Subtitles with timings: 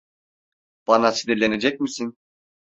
[0.87, 2.17] Bana sinirlenecek misin?